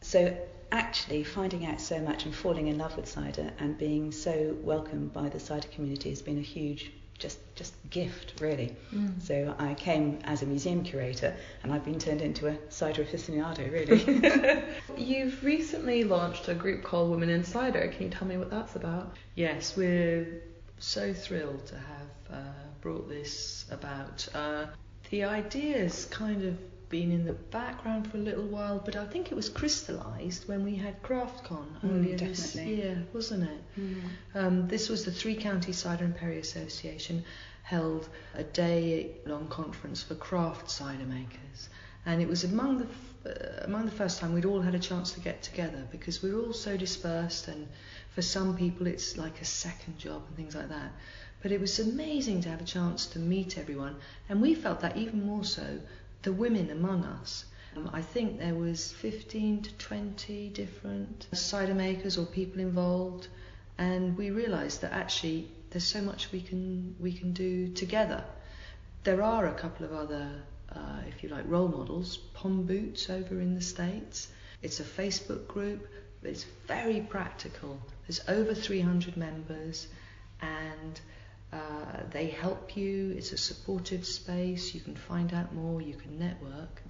[0.00, 0.36] So
[0.70, 5.12] actually finding out so much and falling in love with cider and being so welcomed
[5.12, 8.76] by the cider community has been a huge just just gift really.
[9.20, 13.72] So I came as a museum curator and I've been turned into a cider aficionado
[13.72, 14.62] really.
[14.96, 17.88] You've recently launched a group called Women in Cider.
[17.88, 19.16] Can you tell me what that's about?
[19.34, 20.42] yes, we're
[20.78, 24.28] so thrilled to have uh, brought this about.
[24.34, 24.66] Uh,
[25.10, 29.30] the idea's kind of been in the background for a little while, but I think
[29.30, 32.76] it was crystallised when we had CraftCon earlier this definitely.
[32.76, 33.60] year, wasn't it?
[34.34, 37.24] Um, this was the Three County Cider and Perry Association
[37.62, 41.68] held a day-long conference for craft cider makers,
[42.06, 42.86] and it was among the
[43.26, 46.38] uh, among the first time we'd all had a chance to get together because we're
[46.38, 47.68] all so dispersed, and
[48.14, 50.92] for some people it's like a second job and things like that.
[51.40, 53.96] But it was amazing to have a chance to meet everyone,
[54.28, 55.78] and we felt that even more so
[56.22, 57.44] the women among us.
[57.76, 63.28] Um, I think there was 15 to 20 different cider makers or people involved,
[63.78, 68.24] and we realised that actually there's so much we can we can do together.
[69.04, 70.42] There are a couple of other,
[70.74, 72.16] uh, if you like, role models.
[72.34, 74.28] Pom Boots over in the States.
[74.60, 75.86] It's a Facebook group.
[76.22, 77.80] It's very practical.
[78.08, 79.86] There's over 300 members,
[80.40, 81.00] and
[81.52, 83.14] uh, they help you.
[83.16, 84.74] It's a supportive space.
[84.74, 85.80] You can find out more.
[85.80, 86.82] You can network.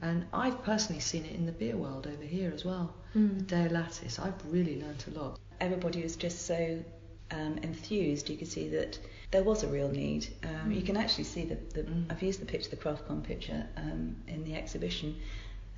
[0.00, 2.94] And I've personally seen it in the beer world over here as well.
[3.12, 4.18] The Dea Latis.
[4.18, 5.38] I've really learnt a lot.
[5.60, 6.82] Everybody was just so
[7.30, 8.98] um, enthused, you could see that
[9.30, 10.26] there was a real need.
[10.42, 14.16] Um, You can actually see the, the I've used the picture, the CraftCon picture, um,
[14.26, 15.16] in the exhibition.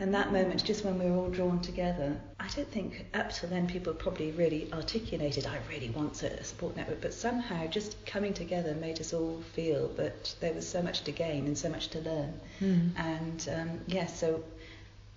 [0.00, 3.48] And that moment, just when we were all drawn together, I don't think up till
[3.48, 8.34] then people probably really articulated, I really want a support network, but somehow just coming
[8.34, 11.88] together made us all feel that there was so much to gain and so much
[11.88, 12.40] to learn.
[12.60, 12.90] Mm.
[12.98, 14.42] And um, yeah, so,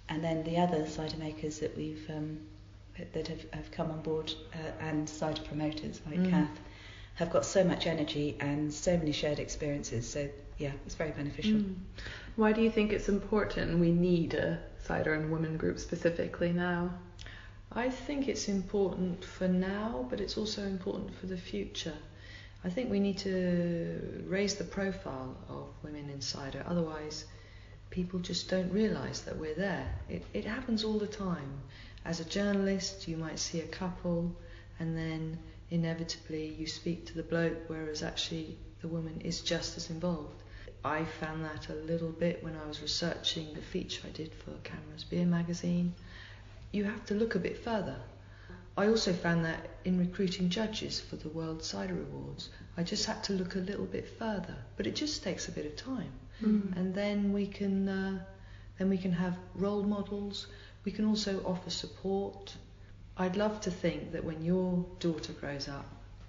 [0.09, 2.39] and then the other cider makers that we've, um,
[3.13, 6.29] that have, have come on board uh, and cider promoters like Mm.
[6.29, 6.59] Kath
[7.15, 10.07] have got so much energy and so many shared experiences.
[10.07, 11.59] So yeah, it's very beneficial.
[11.59, 11.75] Mm.
[12.37, 16.93] Why do you think it's important we need a cider and women group specifically now?
[17.71, 21.93] I think it's important for now, but it's also important for the future.
[22.65, 27.23] I think we need to raise the profile of women in cider, otherwise,
[27.89, 29.87] people just don't realise that we're there.
[30.09, 31.61] It, it happens all the time.
[32.03, 34.35] As a journalist, you might see a couple,
[34.79, 35.37] and then
[35.69, 40.43] inevitably you speak to the bloke, whereas actually the woman is just as involved.
[40.85, 44.51] I found that a little bit when I was researching the feature I did for
[44.63, 45.95] CAMRA's Beer magazine.
[46.71, 47.97] You have to look a bit further.
[48.77, 53.23] I also found that in recruiting judges for the World Cider Awards, I just had
[53.23, 56.11] to look a little bit further, but it just takes a bit of time.
[56.43, 56.77] Mm.
[56.77, 58.19] And then we can uh,
[58.77, 60.47] then we can have role models.
[60.83, 62.55] We can also offer support.
[63.17, 65.87] I'd love to think that when your daughter grows up,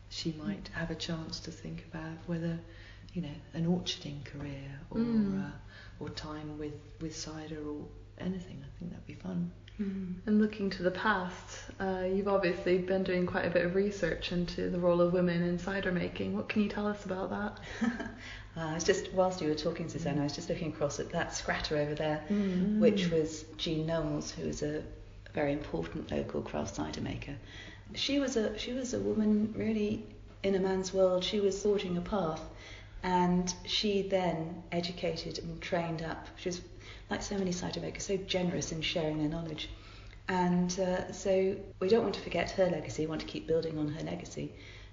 [0.09, 2.59] she might have a chance to think about whether,
[3.17, 5.43] you know, an orcharding career or Mm.
[5.47, 5.51] uh,
[6.01, 7.85] or time with with cider or
[8.19, 8.59] anything.
[8.63, 9.51] I think that'd be fun.
[9.79, 14.33] And looking to the past, uh, you've obviously been doing quite a bit of research
[14.33, 16.35] into the role of women in cider making.
[16.35, 17.59] What can you tell us about that?
[18.59, 21.11] Uh, I was just, whilst you were talking, Suzanne, I was just looking across at
[21.11, 22.79] that scratter over there, Mm.
[22.79, 24.83] which was Jean Nowell, who was a
[25.35, 27.35] very important local craft cider maker.
[27.95, 30.07] She was a she was a woman really
[30.43, 31.23] in a man's world.
[31.23, 32.41] She was forging a path,
[33.07, 36.27] and she then educated and trained up.
[36.35, 36.61] She was
[37.09, 39.71] like so many cider makers, so generous in sharing their knowledge.
[40.27, 43.79] And uh, so we don't want to forget her legacy, we want to keep building
[43.79, 44.53] on her legacy.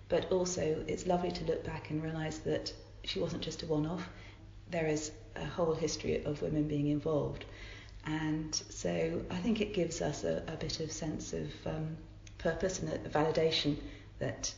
[0.09, 2.71] But also, it's lovely to look back and realise that
[3.03, 4.07] she wasn't just a one off.
[4.69, 7.45] There is a whole history of women being involved.
[8.05, 11.97] And so I think it gives us a, a bit of sense of um,
[12.37, 13.75] purpose and a validation
[14.19, 14.53] that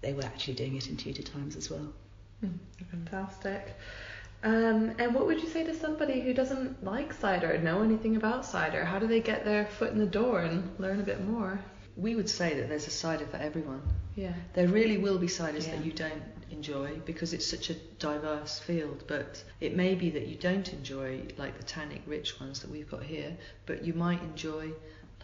[0.00, 1.92] they were actually doing it in Tudor times as well.
[2.90, 3.74] Fantastic.
[4.42, 8.44] Um, and what would you say to somebody who doesn't like cider, know anything about
[8.44, 8.84] cider?
[8.84, 11.58] How do they get their foot in the door and learn a bit more?
[11.96, 13.82] We would say that there's a cider for everyone.
[14.14, 14.34] Yeah.
[14.54, 15.76] There really will be ciders Yeah.
[15.76, 20.26] that you don't enjoy because it's such a diverse field, but it may be that
[20.26, 24.22] you don't enjoy like the tannic rich ones that we've got here, but you might
[24.22, 24.70] enjoy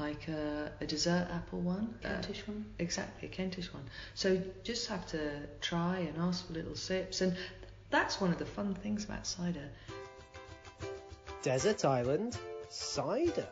[0.02, 1.94] like a, a dessert apple one.
[2.04, 2.64] uh, Kentish one.
[2.78, 3.84] Exactly, a Kentish one.
[4.14, 5.20] So just have to
[5.60, 7.36] try and ask for little sips and
[7.90, 9.68] that's one of the fun things about cider.
[11.42, 12.38] Desert Island
[12.68, 13.46] Cider.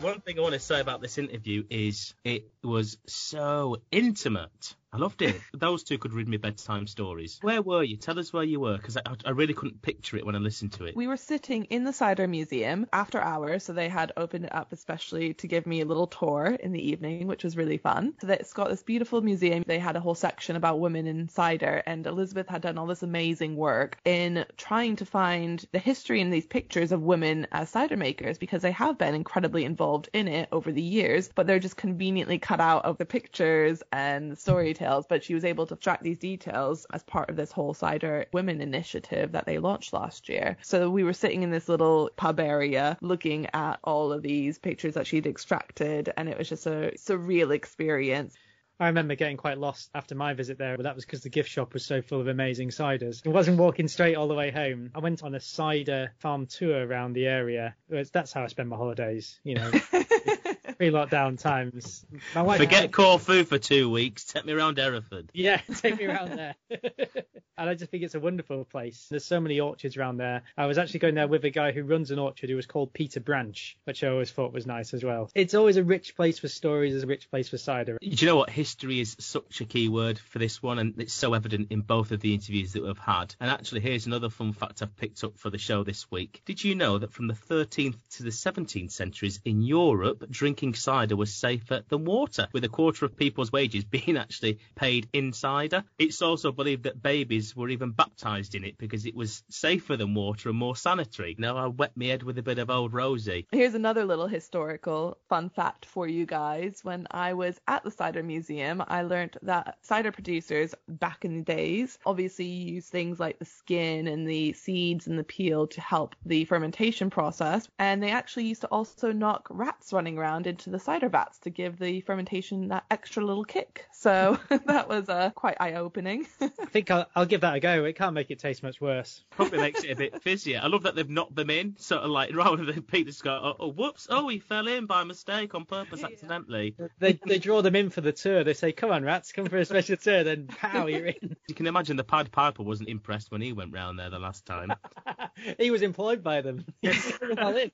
[0.00, 4.76] One thing I want to say about this interview is it was so intimate.
[4.90, 5.38] I loved it.
[5.52, 7.38] Those two could read me bedtime stories.
[7.42, 7.96] Where were you?
[7.96, 10.72] Tell us where you were, because I, I really couldn't picture it when I listened
[10.74, 10.96] to it.
[10.96, 14.72] We were sitting in the cider museum after hours, so they had opened it up
[14.72, 18.14] especially to give me a little tour in the evening, which was really fun.
[18.22, 19.62] So it's got this beautiful museum.
[19.66, 23.02] They had a whole section about women in cider, and Elizabeth had done all this
[23.02, 27.96] amazing work in trying to find the history in these pictures of women as cider
[27.96, 31.76] makers because they have been incredibly involved in it over the years, but they're just
[31.76, 35.76] conveniently cut out of the pictures and the story details, but she was able to
[35.76, 40.28] track these details as part of this whole cider women initiative that they launched last
[40.28, 40.56] year.
[40.62, 44.94] So we were sitting in this little pub area looking at all of these pictures
[44.94, 48.34] that she'd extracted, and it was just a surreal experience.
[48.80, 51.50] I remember getting quite lost after my visit there, but that was because the gift
[51.50, 53.26] shop was so full of amazing ciders.
[53.26, 54.92] I wasn't walking straight all the way home.
[54.94, 57.74] I went on a cider farm tour around the area.
[57.88, 59.72] That's how I spend my holidays, you know.
[60.78, 62.06] Pre-lockdown times.
[62.32, 64.24] Forget Corfu for two weeks.
[64.24, 65.30] Take me around Hereford.
[65.34, 66.54] Yeah, take me around there.
[66.70, 69.08] and I just think it's a wonderful place.
[69.10, 70.42] There's so many orchards around there.
[70.56, 72.92] I was actually going there with a guy who runs an orchard who was called
[72.92, 75.30] Peter Branch, which I always thought was nice as well.
[75.34, 77.98] It's always a rich place for stories, it's a rich place for cider.
[78.00, 78.50] Do you know what?
[78.50, 82.12] History is such a key word for this one, and it's so evident in both
[82.12, 83.34] of the interviews that we've had.
[83.40, 86.42] And actually, here's another fun fact I've picked up for the show this week.
[86.44, 90.80] Did you know that from the 13th to the 17th centuries in Europe, drinking drinking
[90.80, 95.32] cider was safer than water, with a quarter of people's wages being actually paid in
[95.32, 95.84] cider.
[95.98, 100.14] It's also believed that babies were even baptised in it because it was safer than
[100.14, 101.36] water and more sanitary.
[101.38, 103.46] Now I wet my head with a bit of old Rosie.
[103.50, 106.80] Here's another little historical fun fact for you guys.
[106.82, 111.42] When I was at the Cider Museum, I learned that cider producers back in the
[111.44, 116.14] days obviously used things like the skin and the seeds and the peel to help
[116.26, 117.68] the fermentation process.
[117.78, 121.50] And they actually used to also knock rats running around into the cider vats to
[121.50, 123.86] give the fermentation that extra little kick.
[123.92, 126.26] So that was uh, quite eye opening.
[126.40, 127.84] I think I'll, I'll give that a go.
[127.84, 129.22] It can't make it taste much worse.
[129.30, 130.60] Probably makes it a bit fizzier.
[130.60, 133.30] I love that they've knocked them in, sort of like rather than Peter just go,
[133.30, 136.74] oh, oh whoops, oh he fell in by mistake on purpose, accidentally.
[136.98, 138.42] They they draw them in for the tour.
[138.42, 141.36] They say, "Come on, rats, come for a special tour." Then pow, you're in.
[141.48, 144.44] You can imagine the Pied Piper wasn't impressed when he went round there the last
[144.44, 144.72] time.
[145.58, 146.64] he was employed by them.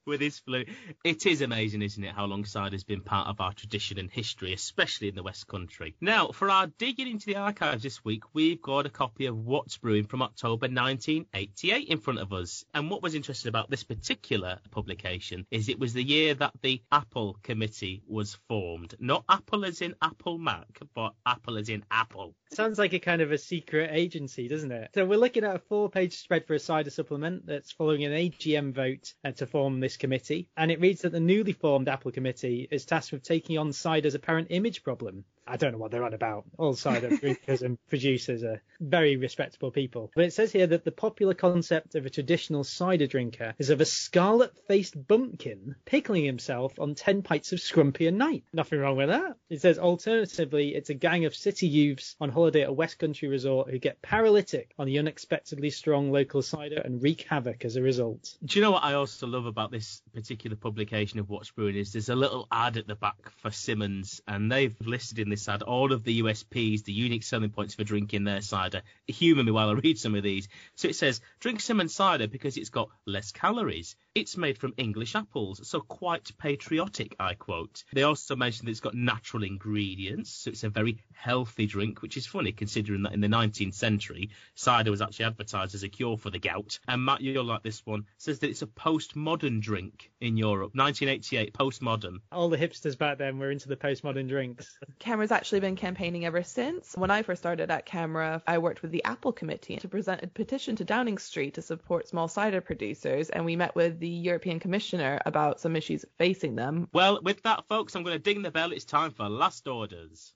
[0.07, 0.69] with his flute.
[1.03, 2.45] It is amazing, isn't it, how long
[2.75, 5.95] cider's been part of our tradition and history, especially in the West Country.
[6.01, 9.77] Now, for our digging into the archives this week, we've got a copy of What's
[9.79, 12.65] Brewing from October 1988 in front of us.
[12.75, 16.83] And what was interesting about this particular publication is it was the year that the
[16.91, 18.97] Apple Committee was formed.
[18.99, 20.67] Not Apple as in Apple Mac,
[20.97, 22.35] but Apple as in Apple.
[22.53, 24.91] Sounds like a kind of a secret agency, doesn't it?
[24.95, 28.73] So we're looking at a four-page spread for a cider supplement that's following an AGM
[28.73, 32.64] vote uh, to form this committee, and it reads that the newly formed Apple Committee
[32.71, 35.25] is tasked with taking on cider's apparent image problem.
[35.47, 36.45] I don't know what they're on about.
[36.59, 40.11] All cider drinkers and producers are very respectable people.
[40.15, 43.81] But it says here that the popular concept of a traditional cider drinker is of
[43.81, 48.45] a scarlet-faced bumpkin pickling himself on 10 pints of scrumpy a night.
[48.53, 49.37] Nothing wrong with that.
[49.51, 53.29] It says alternatively, it's a gang of city youths on holiday at a West Country
[53.29, 57.83] resort who get paralytic on the unexpectedly strong local cider and wreak havoc as a
[57.83, 58.37] result.
[58.45, 61.93] Do you know what I also love about this particular publication of What's Brewing is
[61.93, 65.63] there's a little ad at the back for Symonds, and they've listed in this ad
[65.63, 68.83] all of the USPs, the unique selling points for drinking their cider.
[69.09, 70.47] Humour me while I read some of these.
[70.77, 73.97] So it says, drink Symonds cider because it's got less calories.
[74.15, 77.83] It's made from English apples, so quite patriotic, I quote.
[77.93, 82.17] They also mention that it's got natural ingredients, so it's a very healthy drink, which
[82.17, 86.17] is funny considering that in the 19th century, cider was actually advertised as a cure
[86.17, 86.79] for the gout.
[86.87, 90.77] And Matt, you'll like this one, says that it's a postmodern drink in Europe.
[90.77, 92.19] 1988, postmodern.
[92.31, 94.79] All the hipsters back then were into the postmodern drinks.
[95.01, 96.95] CAMRA's actually been campaigning ever since.
[96.97, 100.29] When I first started at CAMRA, I worked with the Apple Committee to present a
[100.29, 104.61] petition to Downing Street to support small cider producers, and we met with the European
[104.61, 106.89] Commissioner about some issues facing them.
[106.93, 108.71] Well, with that, folks, I'm going to ding the bell.
[108.71, 110.35] It's time for last orders.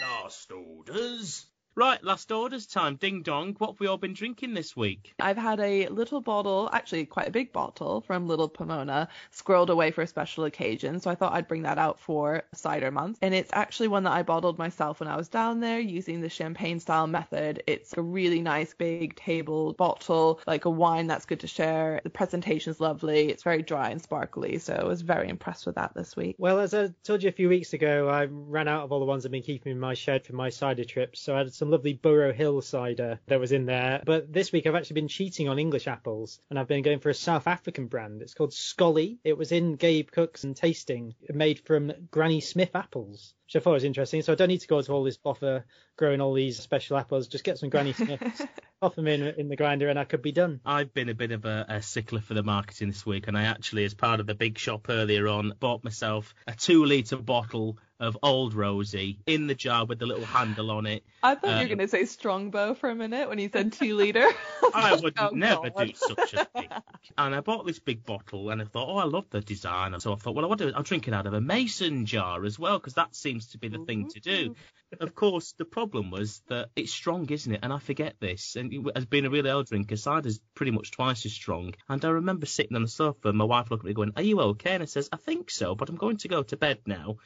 [0.00, 1.46] Last orders.
[1.78, 2.96] Right, last orders time.
[2.96, 3.54] Ding dong.
[3.58, 5.12] What have we all been drinking this week?
[5.20, 9.90] I've had a little bottle, actually quite a big bottle from Little Pomona, squirreled away
[9.90, 11.00] for a special occasion.
[11.00, 13.18] So I thought I'd bring that out for cider month.
[13.20, 16.30] And it's actually one that I bottled myself when I was down there using the
[16.30, 17.62] champagne style method.
[17.66, 22.00] It's a really nice big table bottle, like a wine that's good to share.
[22.02, 23.28] The presentation's lovely.
[23.28, 24.56] It's very dry and sparkly.
[24.60, 26.36] So I was very impressed with that this week.
[26.38, 29.04] Well, as I told you a few weeks ago, I ran out of all the
[29.04, 31.20] ones I've been keeping in my shed for my cider trips.
[31.20, 34.02] So I had some lovely Burrow Hill cider that was in there.
[34.04, 37.10] But this week I've actually been cheating on English apples and I've been going for
[37.10, 38.22] a South African brand.
[38.22, 39.18] It's called Scully.
[39.24, 43.74] It was in Gabe Cook's and tasting, made from Granny Smith apples which I thought
[43.74, 44.22] was interesting.
[44.22, 45.64] So I don't need to go to all this bother
[45.96, 47.28] growing all these special apples.
[47.28, 48.42] Just get some Granny Smiths,
[48.80, 50.60] pop them in in the grinder, and I could be done.
[50.64, 53.44] I've been a bit of a, a stickler for the marketing this week, and I
[53.44, 57.78] actually, as part of the big shop earlier on, bought myself a two litre bottle
[57.98, 61.04] of Old Rosie in the jar with the little handle on it.
[61.22, 63.72] I thought um, you were going to say Strongbow for a minute when you said
[63.72, 64.28] two litre.
[64.74, 65.86] I would oh, never God.
[65.86, 66.68] do such a thing.
[67.16, 69.94] And I bought this big bottle, and I thought, oh, I love the design.
[69.94, 72.06] And so I thought, well, I want to, I'll drink it out of a mason
[72.06, 74.54] jar as well, because that seems to be the thing to do.
[75.00, 77.60] Of course, the problem was that it's strong, isn't it?
[77.62, 78.56] And I forget this.
[78.56, 81.74] And as being a real ale drinker, cider's pretty much twice as strong.
[81.88, 84.22] And I remember sitting on the sofa, and my wife looked at me going, "Are
[84.22, 86.80] you okay?" And I says, "I think so, but I'm going to go to bed
[86.86, 87.16] now."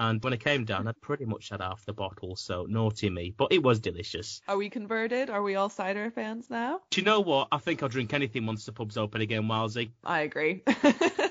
[0.00, 3.34] And when I came down, I pretty much had half the bottle, so naughty me.
[3.36, 4.40] But it was delicious.
[4.48, 5.28] Are we converted?
[5.28, 6.80] Are we all cider fans now?
[6.88, 7.48] Do you know what?
[7.52, 9.90] I think I'll drink anything once the pub's open again, Wilesy.
[10.02, 10.62] I agree.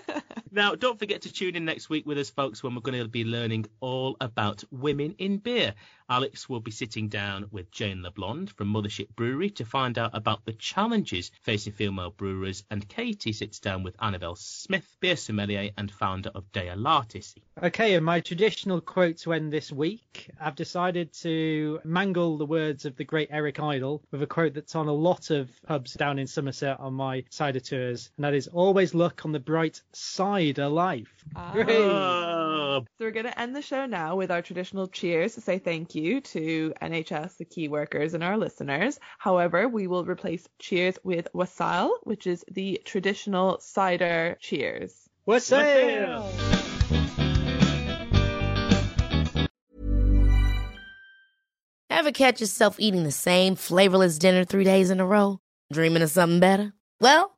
[0.51, 3.07] Now, don't forget to tune in next week with us, folks, when we're going to
[3.07, 5.75] be learning all about women in beer.
[6.09, 10.43] Alex will be sitting down with Jane LeBlond from Mothership Brewery to find out about
[10.45, 15.91] the challenges facing female brewers, and Katie sits down with Annabel Smith, beer sommelier and
[15.91, 17.35] founder of Dea Latis.
[17.61, 22.85] Okay, and my traditional quote to end this week, I've decided to mangle the words
[22.85, 26.17] of the great Eric Idle with a quote that's on a lot of pubs down
[26.17, 30.38] in Somerset on my cider tours, and that is always look on the bright side
[30.39, 31.13] of life.
[31.33, 32.87] Club.
[32.97, 35.95] So we're going to end the show now with our traditional cheers to say thank
[35.95, 38.99] you to NHS, the key workers, and our listeners.
[39.17, 45.09] However, we will replace cheers with wassail, which is the traditional cider cheers.
[45.25, 46.31] Wassail!
[51.89, 55.41] Ever catch yourself eating the same flavorless dinner three days in a row?
[55.73, 56.71] Dreaming of something better?
[57.01, 57.37] Well,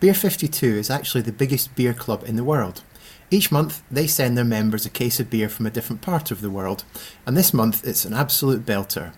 [0.00, 2.82] Beer 52 is actually the biggest beer club in the world.
[3.32, 6.42] Each month, they send their members a case of beer from a different part of
[6.42, 6.84] the world,
[7.24, 9.14] and this month it's an absolute belter.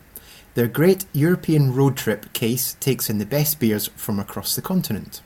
[0.54, 5.20] Their great European road trip case takes in the best beers from across the continent.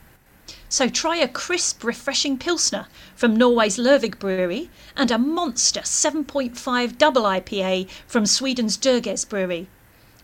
[0.69, 7.23] So try a crisp, refreshing Pilsner from Norway's Lervig Brewery and a monster 7.5 double
[7.25, 9.67] IPA from Sweden's Dugges Brewery.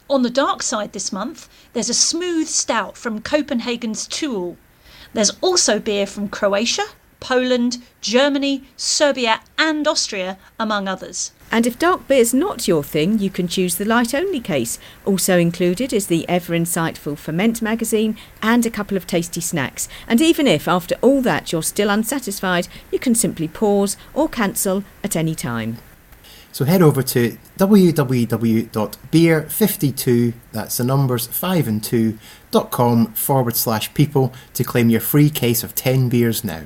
[0.09, 4.55] On the dark side this month, there's a smooth stout from Copenhagen's To Øl.
[5.13, 6.85] There's also beer from Croatia,
[7.19, 11.31] Poland, Germany, Serbia, and Austria, among others.
[11.51, 14.79] And if dark beer's not your thing, you can choose the light only case.
[15.05, 19.87] Also included is the ever insightful Ferment magazine and a couple of tasty snacks.
[20.07, 24.83] And even if after all that you're still unsatisfied, you can simply pause or cancel
[25.03, 25.77] at any time.
[26.51, 32.17] So head over to www.beer52, that's the numbers 5 and 2,
[32.51, 36.61] dot com forward slash people to claim your free case of 10 beers now.